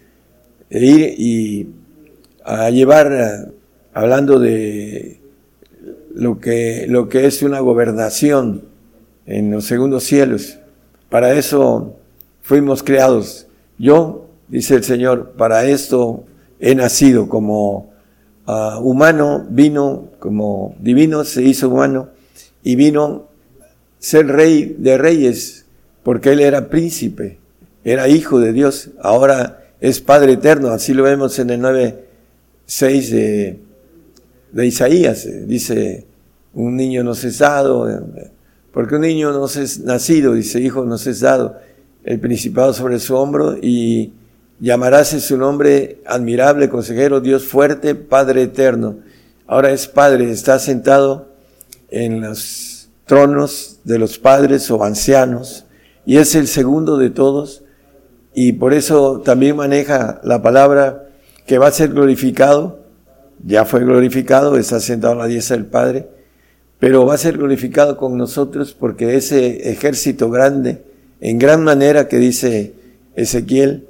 [0.68, 1.68] e ir y
[2.44, 3.50] a llevar,
[3.96, 5.20] hablando de
[6.14, 8.64] lo que, lo que es una gobernación
[9.24, 10.58] en los segundos cielos.
[11.08, 11.96] Para eso
[12.42, 13.46] fuimos creados.
[13.78, 16.24] Yo, dice el Señor, para esto
[16.60, 17.90] he nacido como
[18.44, 22.10] ah, humano, vino como divino, se hizo humano
[22.62, 23.28] y vino
[23.98, 25.64] ser rey de reyes,
[26.02, 27.38] porque él era príncipe,
[27.82, 28.90] era hijo de Dios.
[29.00, 33.65] Ahora es Padre eterno, así lo vemos en el 9.6 de,
[34.56, 36.06] de Isaías, dice,
[36.54, 37.86] un niño no cesado,
[38.72, 41.58] porque un niño no es nacido, dice, hijo no es dado,
[42.04, 44.14] el principado sobre su hombro y
[44.58, 48.96] llamarás en su nombre admirable, consejero, Dios fuerte, Padre eterno.
[49.46, 51.28] Ahora es Padre, está sentado
[51.90, 55.66] en los tronos de los padres o ancianos
[56.06, 57.62] y es el segundo de todos
[58.34, 61.08] y por eso también maneja la palabra
[61.46, 62.85] que va a ser glorificado,
[63.44, 66.06] ya fue glorificado, está sentado a la diestra del Padre,
[66.78, 70.82] pero va a ser glorificado con nosotros porque ese ejército grande,
[71.20, 72.74] en gran manera que dice
[73.14, 73.86] Ezequiel,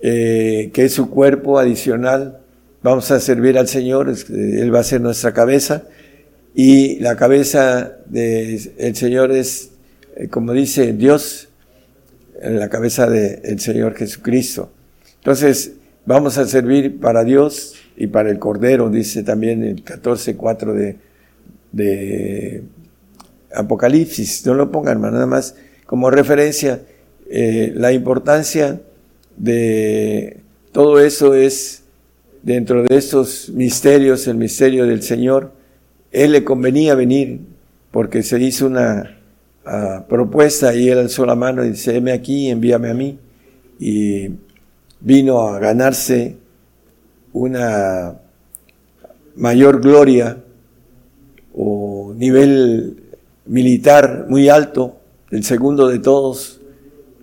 [0.00, 2.38] eh, que es su cuerpo adicional,
[2.82, 5.84] vamos a servir al Señor, Él va a ser nuestra cabeza,
[6.54, 9.70] y la cabeza del Señor es,
[10.16, 11.48] eh, como dice Dios,
[12.42, 14.70] la cabeza del Señor Jesucristo.
[15.18, 20.96] Entonces, vamos a servir para Dios y para el Cordero, dice también el 14.4 de,
[21.72, 22.62] de
[23.54, 24.46] Apocalipsis.
[24.46, 26.80] No lo pongan, nada más como referencia.
[27.28, 28.80] Eh, la importancia
[29.36, 30.38] de
[30.72, 31.84] todo eso es
[32.42, 35.52] dentro de estos misterios, el misterio del Señor.
[36.10, 37.40] Él le convenía venir
[37.90, 39.18] porque se hizo una
[40.08, 43.18] propuesta y él alzó la mano y dice, heme aquí, envíame a mí.
[43.78, 44.30] Y
[45.00, 46.36] vino a ganarse
[47.32, 48.14] una
[49.36, 50.38] mayor gloria
[51.54, 53.02] o nivel
[53.46, 54.96] militar muy alto,
[55.30, 56.60] el segundo de todos,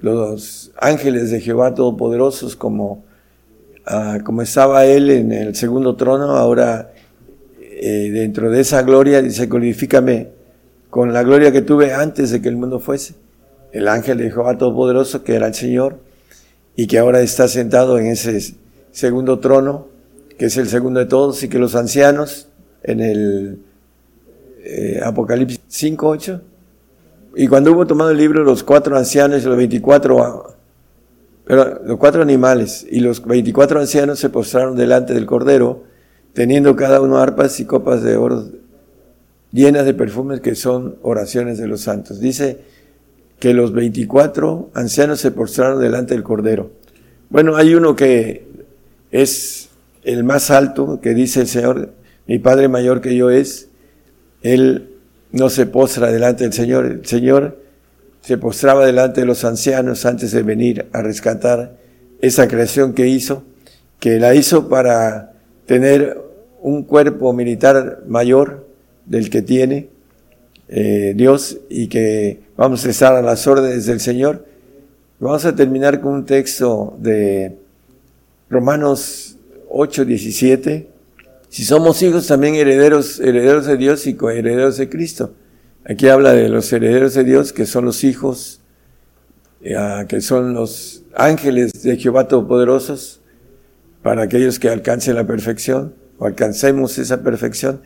[0.02, 3.04] los ángeles de Jehová Todopoderosos, como,
[3.86, 6.92] ah, estaba él en el segundo trono, ahora
[7.60, 10.30] eh, dentro de esa gloria dice, glorifícame
[10.90, 13.16] con la gloria que tuve antes de que el mundo fuese.
[13.72, 16.00] El ángel de Jehová Todopoderoso, que era el Señor,
[16.76, 18.56] y que ahora está sentado en ese
[18.92, 19.89] segundo trono,
[20.40, 22.48] que es el segundo de todos, y que los ancianos,
[22.82, 23.60] en el
[24.64, 26.42] eh, Apocalipsis 5, 8,
[27.36, 30.56] y cuando hubo tomado el libro, los cuatro ancianos y los 24,
[31.44, 35.84] pero los cuatro animales y los 24 ancianos se postraron delante del Cordero,
[36.32, 38.46] teniendo cada uno arpas y copas de oro
[39.52, 42.20] llenas de perfumes que son oraciones de los santos.
[42.20, 42.60] Dice
[43.40, 46.72] que los 24 ancianos se postraron delante del Cordero.
[47.30, 48.48] Bueno, hay uno que
[49.12, 49.69] es
[50.14, 51.94] el más alto, que dice el Señor,
[52.26, 53.70] mi Padre mayor que yo es,
[54.42, 54.96] Él
[55.32, 57.60] no se postra delante del Señor, el Señor
[58.22, 61.78] se postraba delante de los ancianos antes de venir a rescatar
[62.22, 63.44] esa creación que hizo,
[64.00, 65.34] que la hizo para
[65.66, 66.18] tener
[66.62, 68.68] un cuerpo militar mayor,
[69.06, 69.90] del que tiene
[70.68, 74.46] eh, Dios y que vamos a estar a las órdenes del Señor.
[75.20, 77.58] Vamos a terminar con un texto de
[78.50, 79.39] Romanos
[79.70, 80.90] 8, 17.
[81.50, 85.34] Si somos hijos también herederos, herederos de Dios y coherederos de Cristo.
[85.86, 88.62] Aquí habla de los herederos de Dios, que son los hijos,
[89.62, 93.22] eh, que son los ángeles de Jehová Todopoderosos,
[94.04, 97.82] para aquellos que alcancen la perfección, o alcancemos esa perfección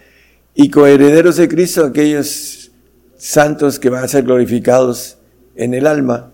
[0.56, 2.72] y coherederos de Cristo, aquellos
[3.18, 5.18] santos que van a ser glorificados
[5.56, 6.32] en el alma,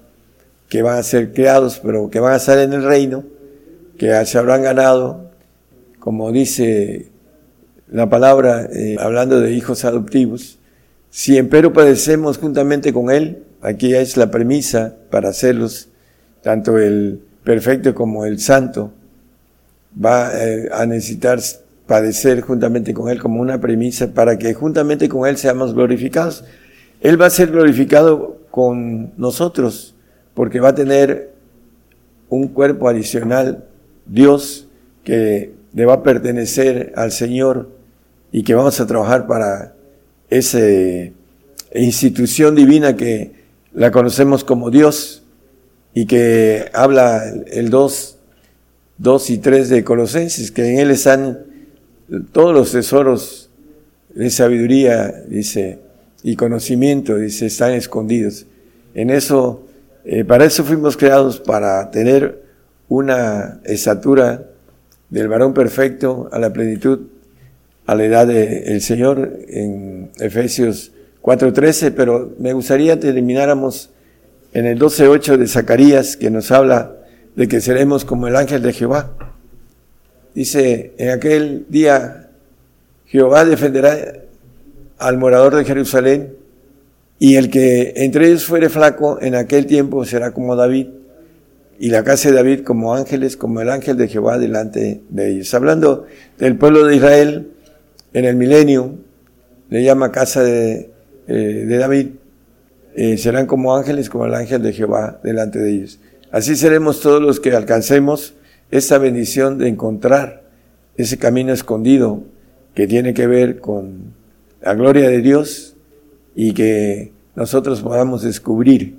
[0.67, 3.23] que van a ser creados, pero que van a estar en el reino,
[3.97, 5.28] que se habrán ganado,
[6.09, 7.11] como dice
[7.87, 10.57] la palabra, eh, hablando de hijos adoptivos.
[11.11, 15.89] Si empero padecemos juntamente con Él, aquí es la premisa para hacerlos,
[16.41, 18.91] tanto el perfecto como el santo,
[20.03, 21.41] va eh, a necesitar
[21.85, 26.43] padecer juntamente con Él como una premisa para que juntamente con Él seamos glorificados.
[27.01, 29.93] Él va a ser glorificado con nosotros
[30.33, 31.33] porque va a tener
[32.29, 33.63] un cuerpo adicional
[34.07, 34.65] Dios
[35.03, 37.69] que le va a pertenecer al Señor
[38.31, 39.73] y que vamos a trabajar para
[40.29, 40.59] esa
[41.73, 43.31] institución divina que
[43.73, 45.23] la conocemos como Dios
[45.93, 48.17] y que habla el 2,
[48.97, 51.39] 2 y 3 de Colosenses, que en Él están
[52.31, 53.49] todos los tesoros
[54.13, 55.79] de sabiduría, dice,
[56.23, 58.45] y conocimiento, dice, están escondidos.
[58.93, 59.65] En eso,
[60.03, 62.43] eh, para eso fuimos creados, para tener
[62.87, 64.48] una estatura
[65.09, 67.07] del varón perfecto a la plenitud,
[67.85, 70.91] a la edad del Señor, en Efesios
[71.21, 73.89] 4.13, pero me gustaría que termináramos
[74.53, 76.95] en el 12.8 de Zacarías, que nos habla
[77.35, 79.13] de que seremos como el ángel de Jehová.
[80.35, 82.29] Dice, en aquel día
[83.05, 83.97] Jehová defenderá
[84.97, 86.35] al morador de Jerusalén,
[87.17, 90.87] y el que entre ellos fuere flaco en aquel tiempo será como David,
[91.79, 95.53] y la casa de David como ángeles, como el ángel de Jehová delante de ellos.
[95.53, 96.05] Hablando
[96.37, 97.51] del pueblo de Israel,
[98.13, 98.95] en el milenio,
[99.69, 100.91] le llama casa de,
[101.27, 102.07] eh, David,
[102.95, 105.99] eh, serán como ángeles, como el ángel de Jehová delante de ellos.
[106.31, 108.33] Así seremos todos los que alcancemos
[108.71, 110.43] esa bendición de encontrar
[110.97, 112.23] ese camino escondido
[112.75, 114.13] que tiene que ver con
[114.61, 115.77] la gloria de Dios
[116.35, 118.98] y que nosotros podamos descubrir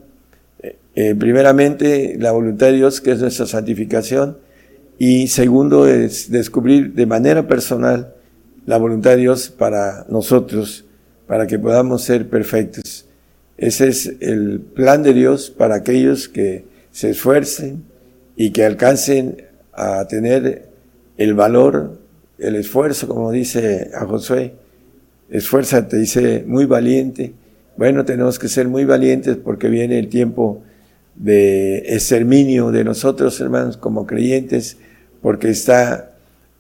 [0.95, 4.39] eh, primeramente la voluntad de Dios, que es nuestra santificación,
[4.99, 8.15] y segundo es descubrir de manera personal
[8.67, 10.85] la voluntad de Dios para nosotros,
[11.27, 13.07] para que podamos ser perfectos.
[13.57, 17.85] Ese es el plan de Dios para aquellos que se esfuercen
[18.37, 20.69] y que alcancen a tener
[21.17, 21.99] el valor,
[22.39, 24.55] el esfuerzo, como dice a Josué,
[25.29, 27.35] esfuérzate, dice, muy valiente.
[27.77, 30.63] Bueno, tenemos que ser muy valientes porque viene el tiempo
[31.15, 34.77] de exterminio de nosotros, hermanos, como creyentes,
[35.23, 36.13] porque está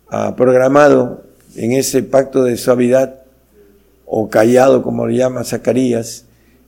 [0.08, 1.24] ah, programado
[1.56, 3.20] en ese pacto de suavidad,
[4.12, 6.24] o callado, como le llama Zacarías,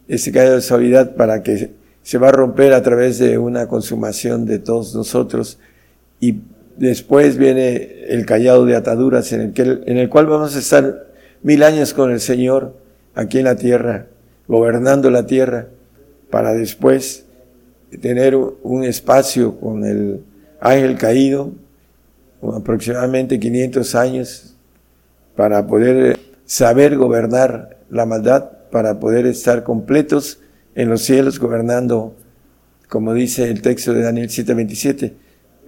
[0.06, 1.72] ese callado de suavidad para que
[2.02, 5.58] se va a romper a través de una consumación de todos nosotros.
[6.20, 6.40] Y
[6.76, 11.06] después viene el callado de ataduras en el, que, en el cual vamos a estar
[11.42, 12.76] mil años con el Señor
[13.14, 14.06] aquí en la tierra,
[14.46, 15.66] gobernando la tierra,
[16.30, 17.24] para después
[18.00, 20.22] tener un espacio con el
[20.60, 21.52] ángel caído,
[22.42, 24.54] aproximadamente 500 años,
[25.36, 30.40] para poder saber gobernar la maldad, para poder estar completos
[30.74, 32.14] en los cielos gobernando,
[32.88, 35.12] como dice el texto de Daniel 7:27,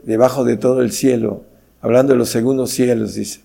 [0.03, 1.45] debajo de todo el cielo,
[1.81, 3.41] hablando de los segundos cielos, dice,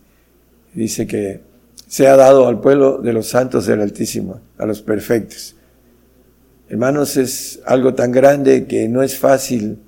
[0.74, 1.42] dice que
[1.88, 5.56] se ha dado al pueblo de los santos del Altísimo, a los perfectos.
[6.70, 9.80] Hermanos, es algo tan grande que no es fácil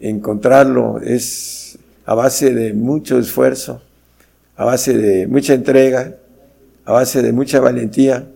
[0.00, 3.82] encontrarlo, es a base de mucho esfuerzo,
[4.56, 6.14] a base de mucha entrega,
[6.84, 8.28] a base de mucha valentía,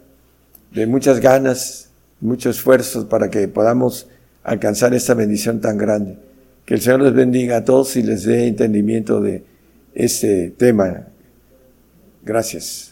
[0.72, 1.88] de muchas ganas,
[2.20, 4.08] mucho esfuerzo para que podamos
[4.42, 6.18] alcanzar esta bendición tan grande.
[6.64, 9.44] Que el Señor les bendiga a todos y les dé entendimiento de
[9.94, 11.06] este tema
[12.24, 12.91] Gracias.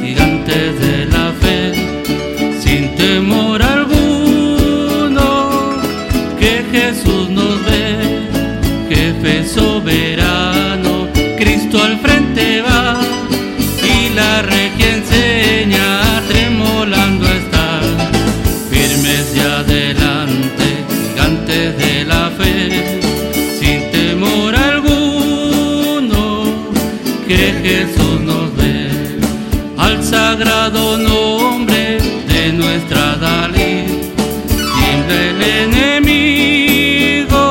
[35.41, 35.73] Tiembla el
[36.03, 37.43] enemigo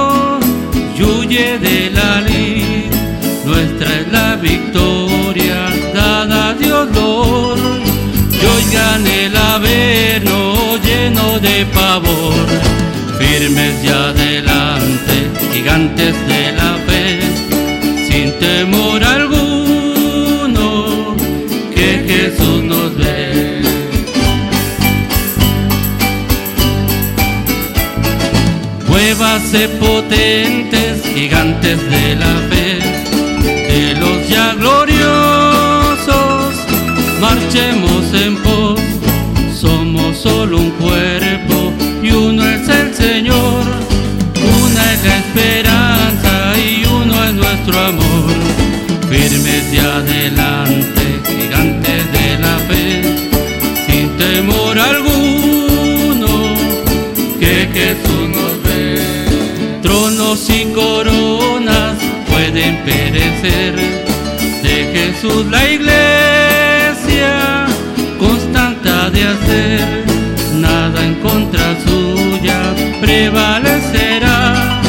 [0.96, 2.92] y huye de la lid.
[3.44, 7.58] Nuestra es la victoria dada de olor.
[8.30, 12.46] Y oigan el averno lleno de pavor.
[13.18, 16.14] Firmes y adelante, gigantes
[29.80, 31.99] potentes gigantes de
[63.42, 67.66] de Jesús la iglesia
[68.18, 70.04] constante de hacer,
[70.56, 72.60] nada en contra suya
[73.00, 74.82] prevalecerá,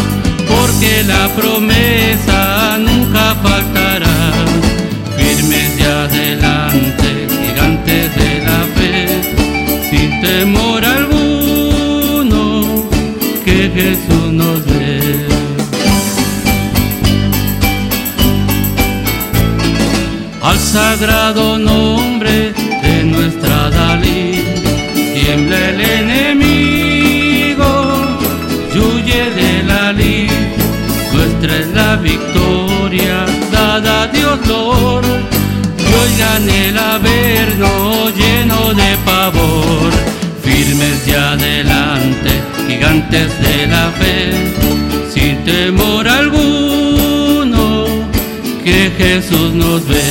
[0.49, 4.33] porque la promesa nunca faltará.
[5.15, 9.07] Firmes de adelante, gigantes de la fe,
[9.89, 12.65] sin temor alguno,
[13.45, 14.10] que Jesús
[20.71, 24.41] sagrado nombre de nuestra Dalí.
[25.13, 27.69] Tiembla el enemigo,
[28.73, 30.31] y huye de la lid.
[31.13, 35.05] Nuestra es la victoria, dada a Dios Lord.
[35.77, 39.91] Y oigan el averno lleno de pavor.
[40.41, 42.31] Firmes de adelante,
[42.67, 44.31] gigantes de la fe,
[45.13, 47.85] sin temor alguno
[48.63, 50.10] que Jesús nos ve.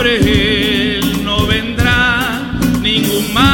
[0.00, 0.16] Sobre
[0.96, 2.40] él no vendrá
[2.80, 3.44] ningún mal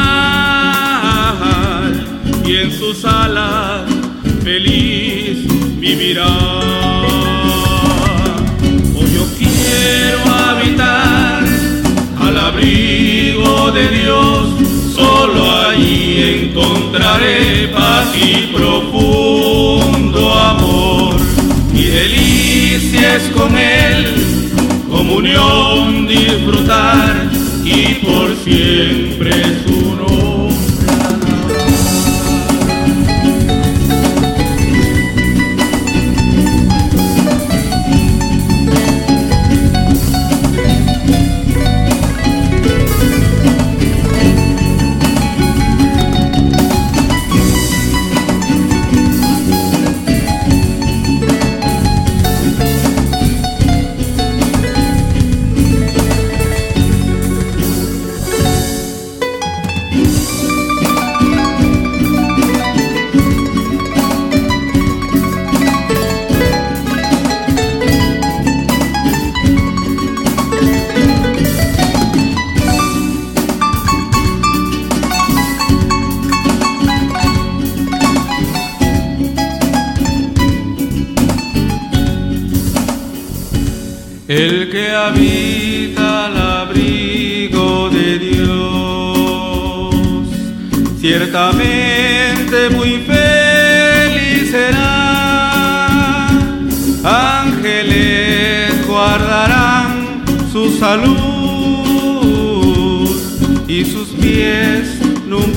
[2.45, 3.81] y en sus alas
[4.45, 5.39] feliz
[5.77, 6.25] vivirá.
[8.95, 11.43] Hoy yo quiero habitar
[12.17, 14.47] al abrigo de Dios,
[14.95, 21.17] solo ahí encontraré paz y profundo amor.
[21.73, 24.16] Y delicias con Él,
[25.07, 27.29] comunión disfrutar
[27.63, 29.66] y por siempre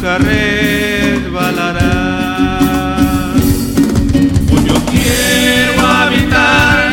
[0.01, 1.81] nunca resbalarás.
[4.49, 6.93] Pues yo quiero habitar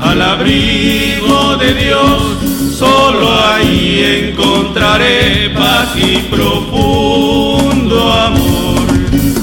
[0.00, 2.22] al abrigo de Dios,
[2.76, 8.86] solo ahí encontraré paz y profundo amor.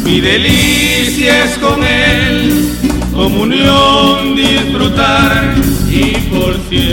[0.04, 2.76] Mi delicia es con Él,
[3.14, 5.56] comunión disfrutar
[5.90, 6.91] y por siempre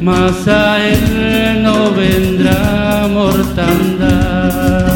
[0.00, 4.92] mas a él no vendrá mortandad.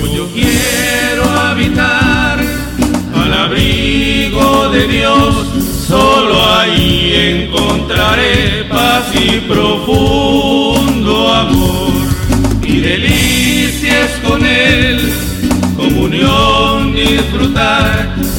[0.00, 2.38] Pues yo quiero habitar
[3.14, 5.46] al abrigo de Dios,
[5.86, 10.15] solo ahí encontraré paz y profundo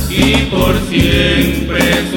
[0.09, 2.16] y por siempre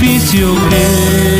[0.00, 1.39] Sacrificio que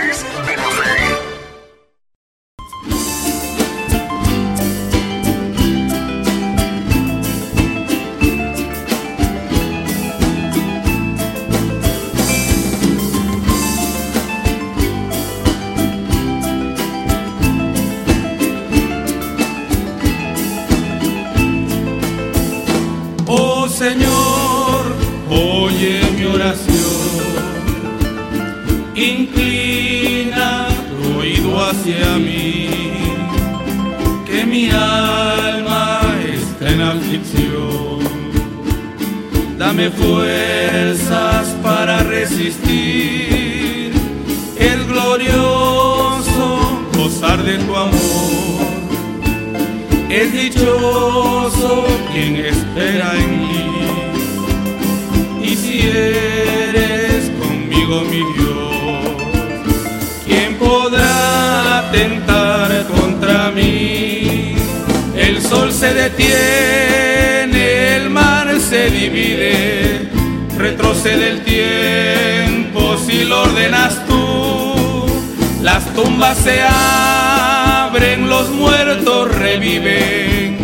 [76.35, 80.57] Se abren, los muertos reviven.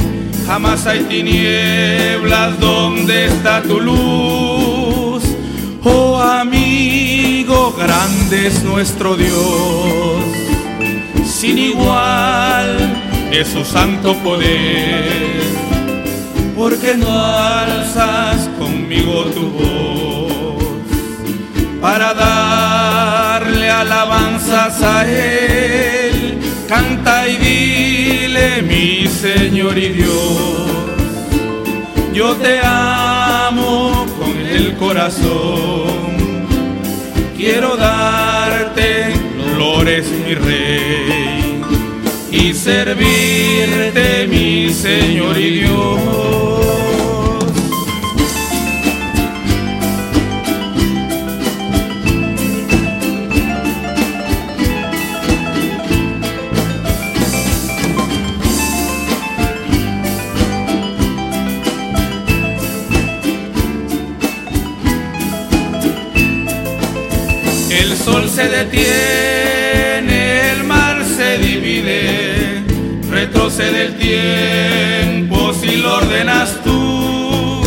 [0.48, 5.24] Jamás hay tinieblas donde está tu luz.
[5.84, 10.24] Oh amigo, grande es nuestro Dios,
[11.26, 15.44] sin igual es su santo poder.
[16.56, 20.64] Porque no alzas conmigo tu voz
[21.82, 23.70] para darle
[24.50, 26.40] alabanzas a Él.
[26.68, 30.68] Canta y dile, mi Señor y Dios,
[32.14, 36.48] yo te amo con el corazón.
[37.38, 39.14] Quiero darte
[39.56, 41.64] flores, mi Rey,
[42.32, 46.57] y servirte, mi Señor y Dios.
[68.38, 72.62] Se detiene, el mar se divide,
[73.10, 77.64] retrocede el tiempo si lo ordenas tú.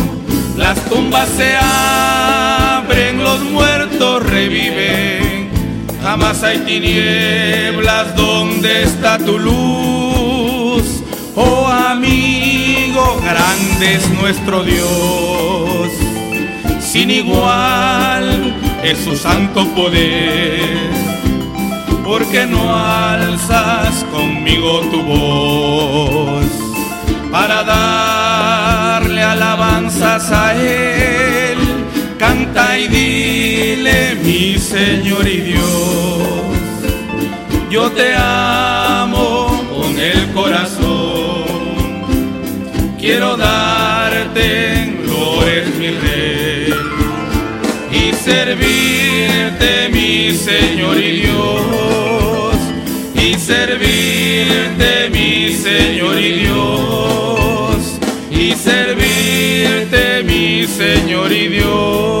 [0.55, 5.49] Las tumbas se abren, los muertos reviven.
[6.01, 11.03] Jamás hay tinieblas donde está tu luz.
[11.35, 15.89] Oh amigo, grande es nuestro Dios
[16.79, 20.89] sin igual es su santo poder.
[22.03, 26.45] Porque no alzas conmigo tu voz
[27.31, 31.57] para darle alabanzas a Él.
[32.17, 35.63] Canta y dile, mi Señor y Dios,
[37.69, 41.41] yo te amo con el corazón.
[42.99, 46.91] Quiero darte gloria, mi Rey
[47.91, 48.70] y servirte,
[50.21, 52.55] mi Señor y Dios,
[53.15, 57.99] y servirte, mi Señor y Dios,
[58.29, 62.20] y servirte, mi Señor y Dios.